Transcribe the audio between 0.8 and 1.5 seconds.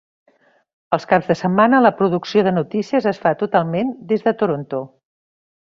Als caps de